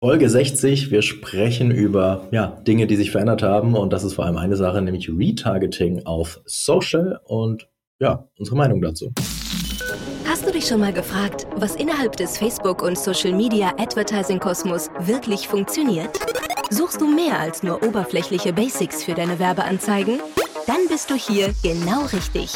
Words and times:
Folge 0.00 0.30
60. 0.30 0.92
Wir 0.92 1.02
sprechen 1.02 1.72
über 1.72 2.28
ja, 2.30 2.56
Dinge, 2.64 2.86
die 2.86 2.94
sich 2.94 3.10
verändert 3.10 3.42
haben. 3.42 3.74
Und 3.74 3.92
das 3.92 4.04
ist 4.04 4.14
vor 4.14 4.26
allem 4.26 4.36
eine 4.36 4.54
Sache, 4.54 4.80
nämlich 4.80 5.10
Retargeting 5.10 6.06
auf 6.06 6.40
Social 6.44 7.18
und 7.24 7.68
ja, 7.98 8.28
unsere 8.38 8.56
Meinung 8.56 8.80
dazu. 8.80 9.12
Hast 10.24 10.46
du 10.46 10.52
dich 10.52 10.66
schon 10.66 10.78
mal 10.78 10.92
gefragt, 10.92 11.48
was 11.56 11.74
innerhalb 11.74 12.16
des 12.16 12.38
Facebook- 12.38 12.82
und 12.82 12.96
Social-Media-Advertising-Kosmos 12.96 14.88
wirklich 15.00 15.48
funktioniert? 15.48 16.10
Suchst 16.70 17.00
du 17.00 17.08
mehr 17.08 17.40
als 17.40 17.64
nur 17.64 17.82
oberflächliche 17.82 18.52
Basics 18.52 19.02
für 19.02 19.14
deine 19.14 19.40
Werbeanzeigen? 19.40 20.20
Dann 20.68 20.86
bist 20.86 21.08
du 21.08 21.14
hier 21.14 21.54
genau 21.62 22.04
richtig. 22.12 22.52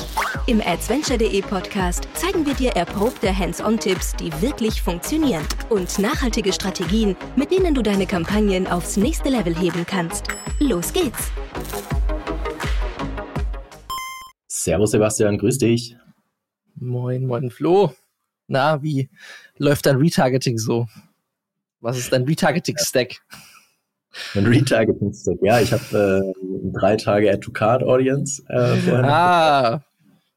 Im 0.46 0.60
adventure.de 0.60 1.40
Podcast 1.40 2.06
zeigen 2.12 2.44
wir 2.44 2.52
dir 2.52 2.72
erprobte 2.72 3.34
Hands-on-Tipps, 3.34 4.16
die 4.16 4.30
wirklich 4.42 4.82
funktionieren 4.82 5.42
und 5.70 5.98
nachhaltige 5.98 6.52
Strategien, 6.52 7.16
mit 7.36 7.50
denen 7.50 7.74
du 7.74 7.80
deine 7.80 8.06
Kampagnen 8.06 8.66
aufs 8.66 8.98
nächste 8.98 9.30
Level 9.30 9.56
heben 9.58 9.86
kannst. 9.86 10.26
Los 10.58 10.92
geht's! 10.92 11.32
Servus 14.46 14.90
Sebastian, 14.90 15.38
grüß 15.38 15.56
dich. 15.56 15.96
Moin, 16.74 17.26
moin 17.26 17.50
Flo. 17.50 17.94
Na, 18.46 18.82
wie 18.82 19.08
läuft 19.56 19.86
dein 19.86 19.96
Retargeting 19.96 20.58
so? 20.58 20.86
Was 21.80 21.96
ist 21.96 22.12
dein 22.12 22.24
Retargeting-Stack? 22.24 23.22
Ein 24.34 24.46
Retargeting-Stack, 24.46 25.38
ja, 25.42 25.60
ich 25.60 25.72
habe 25.72 26.34
äh, 26.34 26.70
drei 26.72 26.96
Tage 26.96 27.30
Add-to-Card-Audience 27.30 28.42
äh, 28.48 28.76
vorher. 28.76 29.04
Ah, 29.04 29.82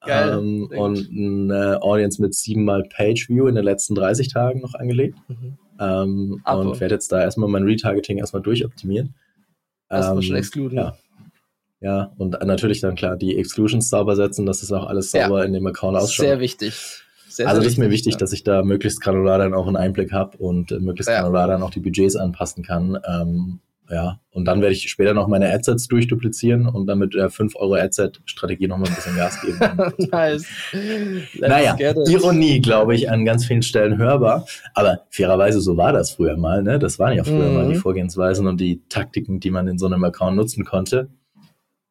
geil. 0.05 0.37
Ähm, 0.37 0.69
und 0.75 1.09
eine 1.09 1.81
Audience 1.81 2.21
mit 2.21 2.33
siebenmal 2.33 2.83
Page-View 2.83 3.47
in 3.47 3.55
den 3.55 3.63
letzten 3.63 3.95
30 3.95 4.29
Tagen 4.29 4.61
noch 4.61 4.75
angelegt. 4.75 5.17
Mhm. 5.27 5.57
Ähm, 5.79 6.41
und 6.45 6.79
werde 6.79 6.95
jetzt 6.95 7.11
da 7.11 7.21
erstmal 7.21 7.49
mein 7.49 7.63
Retargeting 7.63 8.17
erstmal 8.17 8.41
durchoptimieren. 8.41 9.13
Das 9.89 10.09
ähm, 10.09 10.21
schon 10.21 10.35
exkluden. 10.35 10.77
Ja. 10.77 10.97
ja, 11.81 12.13
und 12.17 12.39
natürlich 12.45 12.81
dann 12.81 12.95
klar 12.95 13.17
die 13.17 13.37
Exclusions 13.37 13.89
sauber 13.89 14.15
setzen, 14.15 14.45
dass 14.45 14.61
das 14.61 14.71
auch 14.71 14.87
alles 14.87 15.11
sauber 15.11 15.39
ja. 15.39 15.45
in 15.45 15.53
dem 15.53 15.67
Account 15.67 15.97
ausschaut. 15.97 16.25
Sehr 16.25 16.39
wichtig. 16.39 17.01
Sehr, 17.27 17.49
also 17.49 17.61
das 17.61 17.73
ist 17.73 17.77
mir 17.77 17.91
wichtig, 17.91 18.13
ja. 18.13 18.19
dass 18.19 18.31
ich 18.31 18.45
da 18.45 18.63
möglichst 18.63 19.01
granular 19.01 19.37
dann 19.37 19.53
auch 19.53 19.67
einen 19.67 19.75
Einblick 19.75 20.13
habe 20.13 20.37
und 20.37 20.71
äh, 20.71 20.79
möglichst 20.79 21.09
ja. 21.09 21.19
granular 21.19 21.47
dann 21.49 21.63
auch 21.63 21.69
die 21.69 21.81
Budgets 21.81 22.15
anpassen 22.15 22.63
kann. 22.63 22.97
Ähm, 23.05 23.59
ja, 23.89 24.19
und 24.31 24.45
dann 24.45 24.61
werde 24.61 24.73
ich 24.73 24.89
später 24.89 25.13
noch 25.13 25.27
meine 25.27 25.53
Adsets 25.53 25.87
durchduplizieren 25.87 26.67
und 26.67 26.87
dann 26.87 26.97
mit 26.97 27.13
der 27.13 27.29
5 27.29 27.55
Euro 27.55 27.75
Adset-Strategie 27.75 28.67
noch 28.67 28.77
mal 28.77 28.87
ein 28.87 28.95
bisschen 28.95 29.15
Gas 29.15 29.39
geben. 29.41 29.59
nice. 30.11 30.45
naja, 31.39 31.77
Ironie, 32.07 32.59
glaube 32.61 32.95
ich, 32.95 33.11
an 33.11 33.25
ganz 33.25 33.45
vielen 33.45 33.61
Stellen 33.61 33.97
hörbar. 33.97 34.45
Aber 34.73 35.01
fairerweise, 35.11 35.61
so 35.61 35.77
war 35.77 35.93
das 35.93 36.11
früher 36.11 36.35
mal. 36.35 36.63
Ne? 36.63 36.79
Das 36.79 36.97
waren 36.97 37.15
ja 37.15 37.23
früher 37.23 37.47
mhm. 37.47 37.53
mal 37.53 37.67
die 37.67 37.75
mhm. 37.75 37.79
Vorgehensweisen 37.79 38.47
und 38.47 38.59
die 38.59 38.81
Taktiken, 38.89 39.39
die 39.39 39.51
man 39.51 39.67
in 39.67 39.77
so 39.77 39.85
einem 39.85 40.03
Account 40.03 40.35
nutzen 40.35 40.65
konnte. 40.65 41.09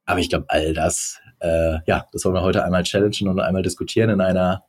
Aber 0.05 0.19
ich 0.19 0.29
glaube, 0.29 0.47
all 0.49 0.75
das, 0.75 1.21
äh, 1.39 1.79
ja, 1.87 2.07
das 2.13 2.25
wollen 2.25 2.35
wir 2.35 2.43
heute 2.43 2.65
einmal 2.65 2.83
challengen 2.83 3.29
und 3.29 3.39
einmal 3.39 3.63
diskutieren 3.63 4.11
in 4.11 4.21
einer 4.21 4.65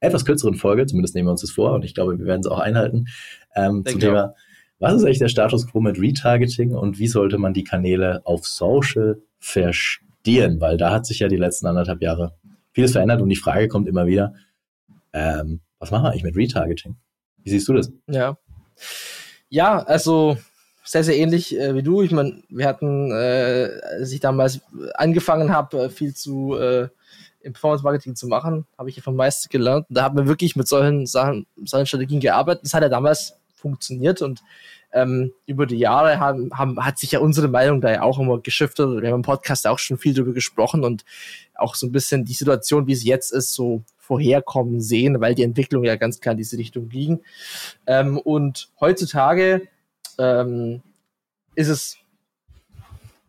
etwas 0.00 0.24
kürzeren 0.24 0.56
Folge. 0.56 0.86
Zumindest 0.86 1.14
nehmen 1.14 1.28
wir 1.28 1.32
uns 1.32 1.40
das 1.40 1.52
vor 1.52 1.72
und 1.72 1.84
ich 1.84 1.94
glaube, 1.94 2.18
wir 2.18 2.26
werden 2.26 2.40
es 2.40 2.48
auch 2.48 2.58
einhalten. 2.58 3.06
Ähm, 3.54 3.84
zum 3.86 4.00
Thema 4.00 4.34
was 4.78 4.94
ist 4.94 5.04
eigentlich 5.04 5.18
der 5.18 5.28
Status 5.28 5.66
quo 5.66 5.80
mit 5.80 6.00
Retargeting 6.00 6.74
und 6.74 6.98
wie 6.98 7.06
sollte 7.08 7.38
man 7.38 7.54
die 7.54 7.64
Kanäle 7.64 8.22
auf 8.24 8.46
Social 8.46 9.22
verstehen? 9.38 10.60
Weil 10.60 10.76
da 10.76 10.90
hat 10.90 11.06
sich 11.06 11.20
ja 11.20 11.28
die 11.28 11.36
letzten 11.36 11.66
anderthalb 11.66 12.02
Jahre 12.02 12.34
vieles 12.72 12.92
verändert 12.92 13.22
und 13.22 13.28
die 13.28 13.36
Frage 13.36 13.68
kommt 13.68 13.88
immer 13.88 14.06
wieder, 14.06 14.34
ähm, 15.12 15.60
was 15.78 15.90
machen 15.90 16.04
wir 16.04 16.10
eigentlich 16.10 16.24
mit 16.24 16.36
Retargeting? 16.36 16.96
Wie 17.42 17.50
siehst 17.50 17.68
du 17.68 17.74
das? 17.74 17.92
Ja. 18.08 18.36
Ja, 19.48 19.78
also 19.78 20.36
sehr, 20.82 21.04
sehr 21.04 21.16
ähnlich 21.16 21.58
äh, 21.58 21.74
wie 21.74 21.82
du. 21.82 22.02
Ich 22.02 22.10
meine, 22.10 22.42
wir 22.48 22.66
hatten, 22.66 23.10
äh, 23.12 23.70
als 23.98 24.12
ich 24.12 24.20
damals 24.20 24.60
angefangen 24.94 25.52
habe, 25.52 25.84
äh, 25.84 25.88
viel 25.90 26.14
zu 26.14 26.56
äh, 26.56 26.88
im 27.40 27.52
Performance-Marketing 27.52 28.16
zu 28.16 28.26
machen, 28.26 28.66
habe 28.76 28.90
ich 28.90 28.96
ja 28.96 29.02
vom 29.02 29.16
meisten 29.16 29.48
gelernt. 29.50 29.86
Und 29.88 29.96
da 29.96 30.02
haben 30.02 30.16
wir 30.16 30.26
wirklich 30.26 30.56
mit 30.56 30.66
solchen 30.66 31.06
Sachen, 31.06 31.46
solchen 31.64 31.86
Strategien 31.86 32.20
gearbeitet. 32.20 32.64
Das 32.64 32.74
hat 32.74 32.82
ja 32.82 32.88
damals 32.88 33.38
funktioniert 33.64 34.20
und 34.20 34.42
ähm, 34.92 35.32
über 35.46 35.64
die 35.64 35.78
Jahre 35.78 36.20
haben, 36.20 36.50
haben, 36.52 36.84
hat 36.84 36.98
sich 36.98 37.12
ja 37.12 37.20
unsere 37.20 37.48
Meinung 37.48 37.80
da 37.80 37.90
ja 37.90 38.02
auch 38.02 38.18
immer 38.18 38.38
geschiftet. 38.40 39.02
Wir 39.02 39.08
haben 39.08 39.16
im 39.16 39.22
Podcast 39.22 39.66
auch 39.66 39.78
schon 39.78 39.96
viel 39.96 40.12
darüber 40.12 40.34
gesprochen 40.34 40.84
und 40.84 41.04
auch 41.54 41.74
so 41.74 41.86
ein 41.86 41.92
bisschen 41.92 42.26
die 42.26 42.34
Situation, 42.34 42.86
wie 42.86 42.94
sie 42.94 43.08
jetzt 43.08 43.32
ist, 43.32 43.54
so 43.54 43.82
vorherkommen 43.96 44.82
sehen, 44.82 45.20
weil 45.22 45.34
die 45.34 45.42
Entwicklung 45.42 45.82
ja 45.82 45.96
ganz 45.96 46.20
klar 46.20 46.32
in 46.32 46.38
diese 46.38 46.58
Richtung 46.58 46.90
ging. 46.90 47.20
Ähm, 47.86 48.18
und 48.18 48.68
heutzutage 48.78 49.62
ähm, 50.18 50.82
ist 51.54 51.68
es 51.68 51.96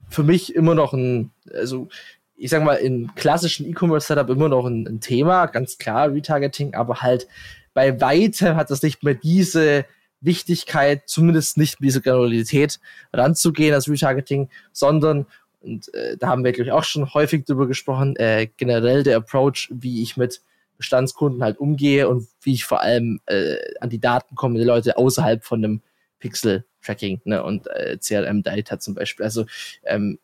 für 0.10 0.24
mich 0.24 0.54
immer 0.54 0.76
noch 0.76 0.94
ein, 0.94 1.32
also 1.54 1.88
ich 2.36 2.50
sag 2.50 2.64
mal, 2.64 2.76
im 2.76 3.16
klassischen 3.16 3.66
E-Commerce-Setup 3.66 4.30
immer 4.30 4.50
noch 4.50 4.66
ein, 4.66 4.86
ein, 4.86 5.00
Thema, 5.00 5.46
ganz 5.46 5.78
klar, 5.78 6.12
Retargeting, 6.12 6.74
aber 6.74 7.02
halt 7.02 7.28
bei 7.74 8.00
weitem 8.02 8.56
hat 8.56 8.70
das 8.70 8.84
nicht 8.84 9.04
mehr 9.04 9.16
diese 9.16 9.86
Wichtigkeit, 10.26 11.04
zumindest 11.08 11.58
nicht 11.58 11.80
mit 11.80 11.90
dieser 11.90 12.02
Granularität 12.02 12.80
ranzugehen 13.14 13.74
als 13.74 13.90
Retargeting, 13.90 14.50
sondern, 14.72 15.26
und 15.62 15.94
äh, 15.94 16.18
da 16.18 16.28
haben 16.28 16.44
wir, 16.44 16.52
glaube 16.52 16.68
ich, 16.68 16.72
auch 16.72 16.84
schon 16.84 17.14
häufig 17.14 17.46
drüber 17.46 17.68
gesprochen, 17.68 18.16
äh, 18.18 18.48
generell 18.58 19.04
der 19.04 19.18
Approach, 19.18 19.70
wie 19.72 20.02
ich 20.02 20.18
mit 20.18 20.42
Bestandskunden 20.78 21.44
halt 21.44 21.58
umgehe 21.58 22.10
und 22.10 22.28
wie 22.42 22.54
ich 22.54 22.66
vor 22.66 22.82
allem 22.82 23.22
äh, 23.28 23.56
an 23.80 23.90
die 23.90 24.00
Daten 24.00 24.36
komme, 24.36 24.60
die 24.60 24.66
Leute 24.66 24.98
außerhalb 24.98 25.44
von 25.44 25.64
einem 25.64 25.82
Pixel-Tracking 26.20 27.22
ne, 27.26 27.44
und 27.44 27.68
äh, 27.68 27.98
CRM-Data 27.98 28.80
zum 28.80 28.96
Beispiel. 28.96 29.24
Also 29.24 29.46
ähm, 29.84 30.20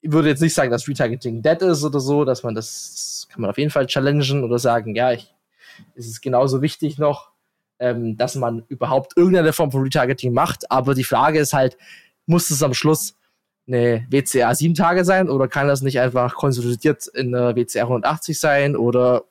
ich 0.00 0.12
würde 0.12 0.28
jetzt 0.28 0.42
nicht 0.42 0.54
sagen, 0.54 0.70
dass 0.70 0.88
Retargeting 0.88 1.42
dead 1.42 1.60
ist 1.62 1.84
oder 1.84 2.00
so, 2.00 2.24
dass 2.24 2.42
man 2.42 2.54
das 2.54 3.26
kann 3.30 3.40
man 3.40 3.50
auf 3.50 3.58
jeden 3.58 3.70
Fall 3.70 3.86
challengen 3.86 4.44
oder 4.44 4.58
sagen, 4.58 4.94
ja, 4.94 5.12
ich, 5.12 5.34
ist 5.94 6.08
es 6.08 6.20
genauso 6.20 6.62
wichtig 6.62 6.98
noch, 6.98 7.32
ähm, 7.78 8.16
dass 8.16 8.34
man 8.34 8.64
überhaupt 8.68 9.16
irgendeine 9.16 9.52
Form 9.52 9.70
von 9.70 9.82
Retargeting 9.82 10.32
macht. 10.32 10.70
Aber 10.70 10.94
die 10.94 11.04
Frage 11.04 11.38
ist 11.38 11.52
halt, 11.52 11.76
muss 12.26 12.50
es 12.50 12.62
am 12.62 12.74
Schluss 12.74 13.16
eine 13.66 14.06
WCA 14.10 14.54
7 14.54 14.74
Tage 14.74 15.04
sein 15.04 15.28
oder 15.28 15.48
kann 15.48 15.68
das 15.68 15.82
nicht 15.82 16.00
einfach 16.00 16.34
konsolidiert 16.34 17.06
in 17.08 17.34
einer 17.34 17.56
WCA 17.56 17.82
180 17.82 18.38
sein 18.38 18.76
oder 18.76 19.24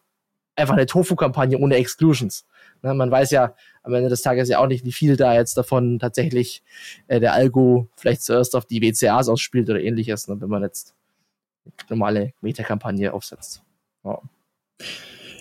einfach 0.55 0.73
eine 0.73 0.85
Tofu-Kampagne 0.85 1.57
ohne 1.57 1.75
Exclusions? 1.75 2.45
Ne, 2.81 2.93
man 2.93 3.11
weiß 3.11 3.31
ja 3.31 3.55
am 3.83 3.93
Ende 3.93 4.09
des 4.09 4.21
Tages 4.21 4.49
ja 4.49 4.59
auch 4.59 4.67
nicht, 4.67 4.85
wie 4.85 4.91
viel 4.91 5.15
da 5.17 5.33
jetzt 5.33 5.57
davon 5.57 5.99
tatsächlich 5.99 6.63
äh, 7.07 7.19
der 7.19 7.33
Algo 7.33 7.87
vielleicht 7.95 8.23
zuerst 8.23 8.55
auf 8.55 8.65
die 8.65 8.81
WCAs 8.81 9.29
ausspielt 9.29 9.69
oder 9.69 9.81
ähnliches, 9.81 10.27
ne, 10.27 10.39
wenn 10.39 10.49
man 10.49 10.63
jetzt 10.63 10.93
eine 11.65 11.73
normale 11.89 12.33
Meta-Kampagne 12.41 13.13
aufsetzt. 13.13 13.63
Ja. 14.03 14.21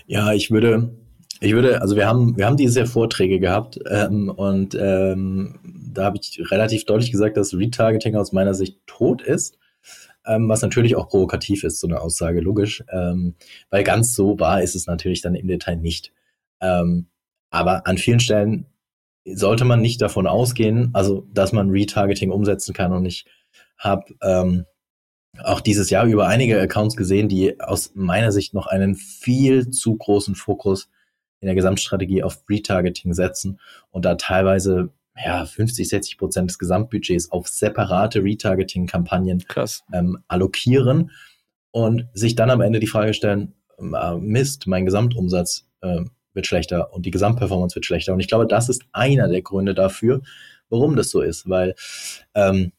ja, 0.07 0.33
ich 0.33 0.51
würde, 0.51 0.95
ich 1.45 1.53
würde, 1.53 1.83
also 1.83 1.97
wir 1.97 2.07
haben, 2.07 2.37
wir 2.37 2.47
haben 2.47 2.57
diese 2.57 2.87
Vorträge 2.87 3.39
gehabt 3.39 3.79
ähm, 3.91 4.31
und 4.31 4.77
ähm, 4.81 5.59
da 5.93 6.05
habe 6.05 6.19
ich 6.21 6.41
relativ 6.51 6.87
deutlich 6.87 7.13
gesagt, 7.13 7.37
dass 7.37 7.55
Retargeting 7.55 8.17
aus 8.17 8.33
meiner 8.33 8.55
Sicht 8.55 8.79
tot 8.87 9.23
ist, 9.23 9.59
ähm, 10.27 10.49
was 10.49 10.63
natürlich 10.63 10.97
auch 10.97 11.09
provokativ 11.09 11.65
ist, 11.65 11.81
so 11.81 11.87
eine 11.87 12.01
Aussage, 12.01 12.41
logisch, 12.41 12.83
ähm, 12.91 13.35
weil 13.71 13.85
ganz 13.85 14.15
so 14.15 14.39
wahr 14.41 14.63
ist 14.63 14.75
es 14.75 14.87
natürlich 14.87 15.21
dann 15.21 15.35
im 15.35 15.47
Detail 15.47 15.77
nicht. 15.77 16.13
Ähm, 16.61 17.07
aber 17.51 17.87
an 17.87 17.99
vielen 17.99 18.21
Stellen 18.21 18.67
sollte 19.27 19.65
man 19.65 19.81
nicht 19.81 20.01
davon 20.01 20.27
ausgehen, 20.27 20.91
also 20.95 21.27
dass 21.33 21.53
man 21.53 21.71
Retargeting 21.71 22.31
umsetzen 22.31 22.75
kann 22.75 22.93
und 22.93 23.05
ich 23.05 23.27
habe 23.79 24.15
ähm, 24.23 24.65
auch 25.43 25.61
dieses 25.61 25.91
Jahr 25.91 26.07
über 26.07 26.27
einige 26.27 26.61
Accounts 26.61 26.97
gesehen, 26.97 27.29
die 27.29 27.61
aus 27.61 27.93
meiner 27.95 28.33
Sicht 28.33 28.55
noch 28.55 28.67
einen 28.67 28.95
viel 28.95 29.71
zu 29.71 29.97
großen 29.97 30.37
Fokus 30.37 30.89
in 31.41 31.47
der 31.47 31.55
Gesamtstrategie 31.55 32.23
auf 32.23 32.43
Retargeting 32.49 33.13
setzen 33.15 33.61
und 33.91 34.05
da 34.05 34.15
teilweise 34.15 34.91
ja, 35.17 35.45
50, 35.45 35.89
60 35.89 36.19
Prozent 36.19 36.51
des 36.51 36.59
Gesamtbudgets 36.59 37.31
auf 37.31 37.47
separate 37.47 38.23
Retargeting-Kampagnen 38.23 39.45
ähm, 39.93 40.19
allokieren 40.29 41.11
und 41.71 42.09
sich 42.13 42.35
dann 42.35 42.51
am 42.51 42.61
Ende 42.61 42.81
die 42.81 42.87
Frage 42.87 43.15
stellen, 43.15 43.55
äh, 43.79 44.15
Mist, 44.17 44.67
mein 44.67 44.85
Gesamtumsatz 44.85 45.67
äh, 45.83 46.03
wird 46.33 46.47
schlechter 46.47 46.93
und 46.93 47.07
die 47.07 47.11
Gesamtperformance 47.11 47.77
wird 47.77 47.87
schlechter. 47.87 48.13
Und 48.13 48.21
ich 48.21 48.29
glaube, 48.29 48.47
das 48.47 48.69
ist 48.69 48.83
einer 48.93 49.29
der 49.29 49.43
Gründe 49.43 49.75
dafür, 49.75 50.21
warum 50.69 50.97
das 50.97 51.11
so 51.11 51.21
ist, 51.21 51.49
weil 51.49 51.75
ähm, 52.35 52.73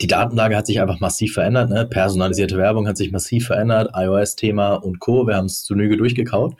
die 0.00 0.06
Datenlage 0.06 0.56
hat 0.56 0.66
sich 0.66 0.80
einfach 0.80 1.00
massiv 1.00 1.34
verändert. 1.34 1.68
Ne? 1.70 1.84
Personalisierte 1.84 2.56
Werbung 2.56 2.86
hat 2.86 2.96
sich 2.96 3.10
massiv 3.10 3.48
verändert, 3.48 3.90
iOS-Thema 3.94 4.74
und 4.74 5.00
Co. 5.00 5.26
Wir 5.26 5.36
haben 5.36 5.46
es 5.46 5.64
zu 5.64 5.74
Nüge 5.74 5.96
durchgekaut. 5.96 6.54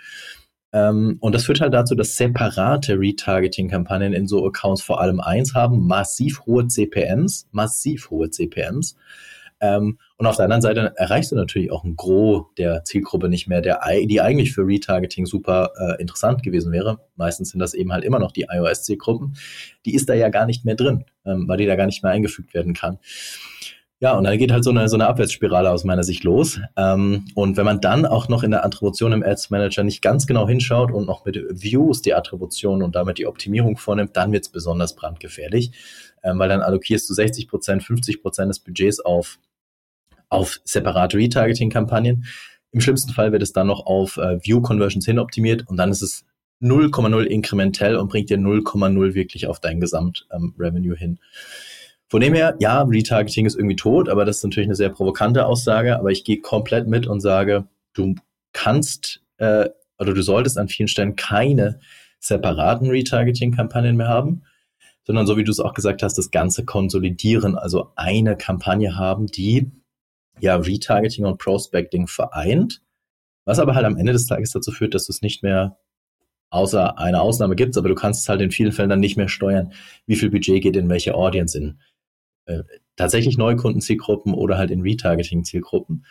Ähm, 0.72 1.16
und 1.20 1.34
das 1.34 1.44
führt 1.44 1.60
halt 1.60 1.74
dazu, 1.74 1.94
dass 1.94 2.16
separate 2.16 2.98
Retargeting-Kampagnen 2.98 4.12
in 4.12 4.26
so 4.26 4.46
Accounts 4.46 4.82
vor 4.82 5.00
allem 5.00 5.20
eins 5.20 5.54
haben, 5.54 5.86
massiv 5.86 6.46
hohe 6.46 6.66
CPMs, 6.68 7.48
massiv 7.50 8.10
hohe 8.10 8.30
CPMs. 8.30 8.96
Ähm, 9.62 9.98
und 10.16 10.26
auf 10.26 10.36
der 10.36 10.46
anderen 10.46 10.62
Seite 10.62 10.94
erreichst 10.96 11.32
du 11.32 11.36
natürlich 11.36 11.70
auch 11.70 11.84
ein 11.84 11.94
Gros 11.94 12.46
der 12.56 12.82
Zielgruppe 12.84 13.28
nicht 13.28 13.46
mehr, 13.46 13.60
der, 13.60 13.80
die 14.04 14.20
eigentlich 14.20 14.52
für 14.52 14.66
Retargeting 14.66 15.26
super 15.26 15.72
äh, 15.78 16.00
interessant 16.00 16.42
gewesen 16.42 16.72
wäre. 16.72 17.00
Meistens 17.16 17.50
sind 17.50 17.60
das 17.60 17.74
eben 17.74 17.92
halt 17.92 18.04
immer 18.04 18.18
noch 18.18 18.32
die 18.32 18.46
iOS-Zielgruppen. 18.50 19.36
Die 19.84 19.94
ist 19.94 20.08
da 20.08 20.14
ja 20.14 20.30
gar 20.30 20.46
nicht 20.46 20.64
mehr 20.64 20.76
drin, 20.76 21.04
ähm, 21.26 21.46
weil 21.46 21.58
die 21.58 21.66
da 21.66 21.76
gar 21.76 21.86
nicht 21.86 22.02
mehr 22.02 22.12
eingefügt 22.12 22.54
werden 22.54 22.72
kann. 22.72 22.98
Ja, 24.02 24.16
und 24.16 24.24
dann 24.24 24.38
geht 24.38 24.50
halt 24.50 24.64
so 24.64 24.70
eine, 24.70 24.88
so 24.88 24.96
eine 24.96 25.06
Abwärtsspirale 25.06 25.70
aus 25.70 25.84
meiner 25.84 26.04
Sicht 26.04 26.24
los. 26.24 26.58
Ähm, 26.74 27.26
und 27.34 27.58
wenn 27.58 27.66
man 27.66 27.82
dann 27.82 28.06
auch 28.06 28.28
noch 28.28 28.42
in 28.42 28.50
der 28.50 28.64
Attribution 28.64 29.12
im 29.12 29.22
Ads 29.22 29.50
Manager 29.50 29.84
nicht 29.84 30.00
ganz 30.00 30.26
genau 30.26 30.48
hinschaut 30.48 30.90
und 30.90 31.06
noch 31.06 31.26
mit 31.26 31.36
Views 31.50 32.00
die 32.00 32.14
Attribution 32.14 32.82
und 32.82 32.96
damit 32.96 33.18
die 33.18 33.26
Optimierung 33.26 33.76
vornimmt, 33.76 34.16
dann 34.16 34.32
wird 34.32 34.44
es 34.44 34.48
besonders 34.48 34.96
brandgefährlich, 34.96 35.72
ähm, 36.22 36.38
weil 36.38 36.48
dann 36.48 36.62
allokierst 36.62 37.10
du 37.10 37.14
60 37.14 37.46
Prozent, 37.46 37.82
50 37.82 38.22
Prozent 38.22 38.48
des 38.48 38.60
Budgets 38.60 39.00
auf, 39.00 39.38
auf 40.30 40.60
separate 40.64 41.18
Retargeting-Kampagnen. 41.18 42.24
Im 42.72 42.80
schlimmsten 42.80 43.12
Fall 43.12 43.32
wird 43.32 43.42
es 43.42 43.52
dann 43.52 43.66
noch 43.66 43.84
auf 43.84 44.16
äh, 44.16 44.42
View-Conversions 44.42 45.04
hin 45.04 45.18
optimiert 45.18 45.68
und 45.68 45.76
dann 45.76 45.90
ist 45.90 46.00
es 46.00 46.24
0,0 46.62 47.22
inkrementell 47.24 47.96
und 47.96 48.08
bringt 48.08 48.30
dir 48.30 48.38
0,0 48.38 49.12
wirklich 49.12 49.46
auf 49.46 49.60
dein 49.60 49.78
Gesamt-Revenue 49.78 50.94
ähm, 50.94 50.98
hin. 50.98 51.18
Von 52.10 52.20
dem 52.20 52.34
her, 52.34 52.56
ja, 52.58 52.82
Retargeting 52.82 53.46
ist 53.46 53.54
irgendwie 53.54 53.76
tot, 53.76 54.08
aber 54.08 54.24
das 54.24 54.38
ist 54.38 54.44
natürlich 54.44 54.66
eine 54.66 54.74
sehr 54.74 54.90
provokante 54.90 55.46
Aussage. 55.46 55.96
Aber 55.96 56.10
ich 56.10 56.24
gehe 56.24 56.40
komplett 56.40 56.88
mit 56.88 57.06
und 57.06 57.20
sage, 57.20 57.68
du 57.94 58.16
kannst 58.52 59.22
äh, 59.38 59.68
oder 59.96 60.12
du 60.12 60.22
solltest 60.22 60.58
an 60.58 60.68
vielen 60.68 60.88
Stellen 60.88 61.14
keine 61.14 61.78
separaten 62.18 62.90
Retargeting-Kampagnen 62.90 63.96
mehr 63.96 64.08
haben, 64.08 64.42
sondern 65.04 65.26
so 65.26 65.36
wie 65.36 65.44
du 65.44 65.52
es 65.52 65.60
auch 65.60 65.72
gesagt 65.72 66.02
hast, 66.02 66.18
das 66.18 66.32
Ganze 66.32 66.64
konsolidieren, 66.64 67.56
also 67.56 67.92
eine 67.94 68.36
Kampagne 68.36 68.96
haben, 68.96 69.26
die 69.26 69.70
ja 70.40 70.56
Retargeting 70.56 71.26
und 71.26 71.38
Prospecting 71.38 72.08
vereint, 72.08 72.82
was 73.44 73.58
aber 73.58 73.74
halt 73.74 73.86
am 73.86 73.96
Ende 73.96 74.12
des 74.12 74.26
Tages 74.26 74.50
dazu 74.50 74.72
führt, 74.72 74.94
dass 74.94 75.06
du 75.06 75.12
es 75.12 75.22
nicht 75.22 75.42
mehr 75.42 75.78
außer 76.50 76.98
eine 76.98 77.20
Ausnahme 77.20 77.54
gibt, 77.54 77.76
aber 77.78 77.88
du 77.88 77.94
kannst 77.94 78.22
es 78.22 78.28
halt 78.28 78.40
in 78.40 78.50
vielen 78.50 78.72
Fällen 78.72 78.90
dann 78.90 79.00
nicht 79.00 79.16
mehr 79.16 79.28
steuern, 79.28 79.72
wie 80.06 80.16
viel 80.16 80.30
Budget 80.30 80.62
geht 80.62 80.76
in 80.76 80.88
welche 80.88 81.14
Audience 81.14 81.56
in 81.56 81.78
äh, 82.50 82.62
tatsächlich 82.96 83.38
Neukundenzielgruppen 83.38 84.34
oder 84.34 84.58
halt 84.58 84.70
in 84.70 84.82
Retargeting-Zielgruppen. 84.82 86.04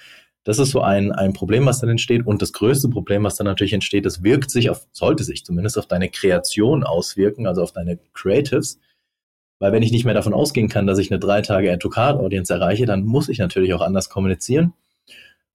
Das 0.44 0.58
ist 0.58 0.72
so 0.72 0.82
ein, 0.82 1.12
ein 1.12 1.34
Problem, 1.34 1.66
was 1.66 1.80
dann 1.80 1.90
entsteht. 1.90 2.26
Und 2.26 2.42
das 2.42 2.54
größte 2.54 2.90
Problem, 2.90 3.24
was 3.24 3.36
dann 3.36 3.46
natürlich 3.46 3.74
entsteht, 3.74 4.06
das 4.06 4.24
wirkt 4.24 4.50
sich 4.50 4.70
auf, 4.70 4.88
sollte 4.92 5.24
sich 5.24 5.46
zumindest 5.46 5.78
auf 5.78 5.86
deine 5.86 6.10
Kreation 6.10 6.84
auswirken, 6.84 7.46
also 7.46 7.62
auf 7.62 7.74
deine 7.74 8.00
Creatives. 8.14 8.80
Weil 9.60 9.74
wenn 9.74 9.84
ich 9.84 9.92
nicht 9.92 10.06
mehr 10.06 10.14
davon 10.14 10.34
ausgehen 10.34 10.70
kann, 10.70 10.88
dass 10.88 10.98
ich 10.98 11.12
eine 11.12 11.20
drei 11.20 11.42
Tage 11.42 11.72
Add-to-Card-Audience 11.72 12.52
erreiche, 12.54 12.86
dann 12.86 13.04
muss 13.04 13.30
ich 13.30 13.38
natürlich 13.38 13.74
auch 13.74 13.82
anders 13.82 14.10
kommunizieren. 14.10 14.74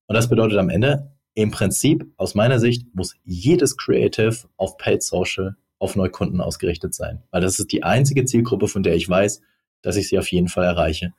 Und 0.06 0.14
das 0.14 0.28
bedeutet 0.28 0.58
am 0.58 0.68
Ende, 0.68 1.10
im 1.34 1.50
Prinzip, 1.50 2.06
aus 2.16 2.34
meiner 2.34 2.60
Sicht, 2.60 2.94
muss 2.94 3.16
jedes 3.24 3.76
Creative 3.76 4.36
auf 4.56 4.76
Paid 4.76 5.02
Social 5.02 5.56
auf 5.78 5.96
Neukunden 5.96 6.40
ausgerichtet 6.40 6.94
sein. 6.94 7.22
Weil 7.30 7.40
das 7.40 7.58
ist 7.58 7.72
die 7.72 7.82
einzige 7.82 8.24
Zielgruppe, 8.24 8.68
von 8.68 8.82
der 8.82 8.94
ich 8.94 9.08
weiß, 9.08 9.40
dass 9.84 9.96
ich 9.96 10.08
sie 10.08 10.18
auf 10.18 10.30
jeden 10.32 10.48
Fall 10.48 10.64
erreiche. 10.64 11.12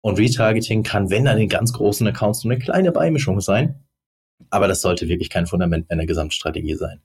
Und 0.00 0.18
Retargeting 0.18 0.82
kann, 0.82 1.10
wenn 1.10 1.26
dann 1.26 1.38
in 1.38 1.48
ganz 1.48 1.72
großen 1.72 2.06
Accounts, 2.06 2.40
so 2.40 2.48
eine 2.48 2.58
kleine 2.58 2.90
Beimischung 2.92 3.40
sein. 3.40 3.80
Aber 4.48 4.66
das 4.66 4.80
sollte 4.80 5.08
wirklich 5.08 5.28
kein 5.28 5.46
Fundament 5.46 5.90
einer 5.90 6.06
Gesamtstrategie 6.06 6.74
sein. 6.74 7.00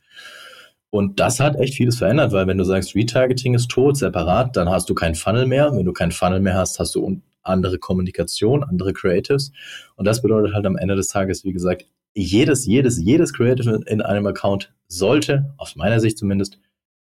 Und 0.90 1.20
das 1.20 1.42
hat 1.42 1.58
echt 1.58 1.76
vieles 1.76 1.98
verändert, 1.98 2.32
weil 2.32 2.48
wenn 2.48 2.58
du 2.58 2.64
sagst, 2.64 2.96
Retargeting 2.96 3.54
ist 3.54 3.70
tot, 3.70 3.98
separat, 3.98 4.56
dann 4.56 4.70
hast 4.70 4.90
du 4.90 4.96
keinen 4.96 5.16
Funnel 5.16 5.46
mehr. 5.46 5.76
Wenn 5.76 5.86
du 5.86 5.92
keinen 5.92 6.14
Funnel 6.14 6.40
mehr 6.40 6.56
hast, 6.56 6.80
hast 6.80 6.96
du 6.96 7.22
andere 7.42 7.78
Kommunikation, 7.78 8.64
andere 8.64 8.94
Creatives. 8.94 9.52
Und 9.98 10.06
das 10.06 10.22
bedeutet 10.22 10.54
halt 10.54 10.66
am 10.66 10.78
Ende 10.78 10.96
des 10.96 11.10
Tages, 11.10 11.44
wie 11.44 11.52
gesagt, 11.52 11.86
jedes, 12.14 12.66
jedes, 12.66 12.98
jedes 12.98 13.34
Creative 13.34 13.82
in 13.88 14.02
einem 14.02 14.26
Account 14.28 14.74
sollte, 14.88 15.54
aus 15.58 15.76
meiner 15.76 16.00
Sicht 16.00 16.18
zumindest, 16.18 16.60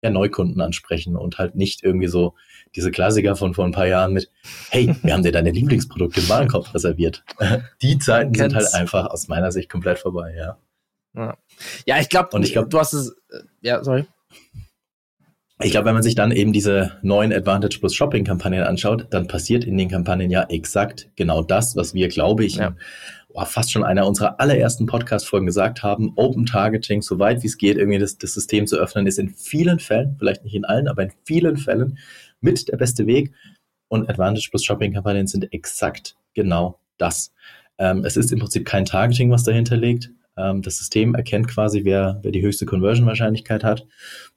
Neukunden 0.10 0.62
ansprechen 0.62 1.16
und 1.16 1.38
halt 1.38 1.56
nicht 1.56 1.84
irgendwie 1.84 2.08
so 2.08 2.34
diese 2.76 2.92
Klassiker 2.92 3.36
von 3.36 3.54
vor 3.54 3.66
ein 3.66 3.72
paar 3.72 3.88
Jahren 3.88 4.14
mit, 4.14 4.32
hey, 4.70 4.96
wir 5.04 5.14
haben 5.14 5.24
dir 5.24 5.32
deine 5.32 5.52
Lieblingsprodukte 5.52 6.22
im 6.22 6.30
Warenkorb 6.30 6.74
reserviert. 6.74 7.24
Die 7.82 8.00
Zeiten 8.00 8.34
sind 8.34 8.56
halt 8.56 8.74
einfach 8.74 9.08
aus 9.08 9.28
meiner 9.28 9.52
Sicht 9.52 9.70
komplett 9.70 10.00
vorbei, 10.00 10.34
ja. 10.36 10.58
Ja, 11.14 11.38
ja 11.86 12.00
ich 12.00 12.10
glaube, 12.10 12.30
glaube, 12.54 12.70
du 12.70 12.80
hast 12.80 12.94
es, 12.94 13.10
äh, 13.30 13.40
ja, 13.62 13.84
sorry. 13.84 14.06
Ich 15.64 15.70
glaube, 15.70 15.86
wenn 15.86 15.94
man 15.94 16.02
sich 16.02 16.16
dann 16.16 16.32
eben 16.32 16.54
diese 16.54 16.94
neuen 17.04 17.32
Advantage 17.32 17.78
Plus 17.80 17.94
Shopping 17.94 18.24
Kampagnen 18.24 18.64
anschaut, 18.64 19.06
dann 19.12 19.28
passiert 19.28 19.64
in 19.64 19.78
den 19.78 19.90
Kampagnen 19.90 20.32
ja 20.32 20.42
exakt 20.50 21.10
genau 21.16 21.44
das, 21.44 21.76
was 21.76 21.94
wir, 21.94 22.08
glaube 22.08 22.46
ich, 22.46 22.56
ja 22.56 22.76
oh, 23.34 23.46
fast 23.46 23.72
schon 23.72 23.84
einer 23.84 24.08
unserer 24.08 24.40
allerersten 24.40 24.86
Podcast-Folgen 24.86 25.46
gesagt 25.46 25.84
haben, 25.84 26.14
Open 26.16 26.46
Targeting, 26.46 27.02
so 27.02 27.20
weit 27.20 27.44
wie 27.44 27.48
es 27.48 27.58
geht, 27.58 27.78
irgendwie 27.78 28.00
das, 28.00 28.18
das 28.18 28.34
System 28.34 28.68
zu 28.68 28.78
öffnen, 28.78 29.08
ist 29.08 29.20
in 29.20 29.30
vielen 29.30 29.80
Fällen, 29.80 30.16
vielleicht 30.18 30.44
nicht 30.44 30.56
in 30.56 30.66
allen, 30.66 30.88
aber 30.88 31.04
in 31.04 31.12
vielen 31.24 31.58
Fällen 31.58 31.98
mit 32.40 32.68
der 32.68 32.78
beste 32.78 33.08
Weg. 33.08 33.34
Und 33.88 34.10
Advantage 34.10 34.50
plus 34.50 34.64
Shopping-Kampagnen 34.64 35.28
sind 35.28 35.52
exakt 35.54 36.16
genau 36.34 36.80
das. 36.98 37.34
Ähm, 37.78 38.06
es 38.06 38.18
ist 38.18 38.32
im 38.32 38.40
Prinzip 38.40 38.66
kein 38.66 38.86
Targeting, 38.86 39.32
was 39.32 39.44
dahinter 39.44 39.78
liegt. 39.78 40.12
Ähm, 40.38 40.62
das 40.62 40.78
System 40.78 41.16
erkennt 41.16 41.48
quasi, 41.48 41.84
wer, 41.84 42.20
wer 42.22 42.32
die 42.32 42.42
höchste 42.42 42.66
Conversion-Wahrscheinlichkeit 42.66 43.64
hat. 43.64 43.86